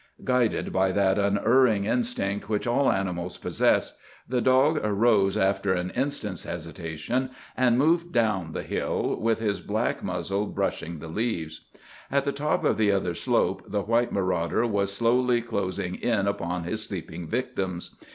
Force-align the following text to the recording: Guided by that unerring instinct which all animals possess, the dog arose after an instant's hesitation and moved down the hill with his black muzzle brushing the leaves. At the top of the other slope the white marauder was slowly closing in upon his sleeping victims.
Guided 0.23 0.73
by 0.73 0.91
that 0.93 1.19
unerring 1.19 1.85
instinct 1.85 2.49
which 2.49 2.65
all 2.65 2.91
animals 2.91 3.37
possess, 3.37 3.99
the 4.27 4.41
dog 4.41 4.79
arose 4.83 5.37
after 5.37 5.73
an 5.73 5.91
instant's 5.91 6.43
hesitation 6.43 7.29
and 7.55 7.77
moved 7.77 8.11
down 8.11 8.53
the 8.53 8.63
hill 8.63 9.15
with 9.21 9.37
his 9.37 9.61
black 9.61 10.01
muzzle 10.03 10.47
brushing 10.47 10.97
the 10.97 11.07
leaves. 11.07 11.65
At 12.09 12.23
the 12.23 12.31
top 12.31 12.63
of 12.63 12.77
the 12.77 12.91
other 12.91 13.13
slope 13.13 13.63
the 13.71 13.83
white 13.83 14.11
marauder 14.11 14.65
was 14.65 14.91
slowly 14.91 15.39
closing 15.39 15.93
in 15.93 16.25
upon 16.25 16.63
his 16.63 16.83
sleeping 16.83 17.27
victims. 17.27 17.95